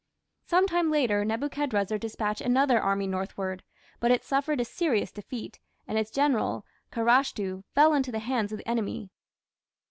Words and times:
Some 0.47 0.65
time 0.65 0.89
later 0.89 1.23
Nebuchadrezzar 1.23 1.99
dispatched 1.99 2.41
another 2.41 2.81
army 2.81 3.05
northward, 3.05 3.61
but 3.99 4.09
it 4.09 4.23
suffered 4.23 4.59
a 4.59 4.65
serious 4.65 5.11
defeat, 5.11 5.59
and 5.87 5.95
its 5.95 6.09
general, 6.09 6.65
Karashtu, 6.91 7.63
fell 7.75 7.93
into 7.93 8.11
the 8.11 8.17
hands 8.17 8.51
of 8.51 8.57
the 8.57 8.67
enemy. 8.67 9.11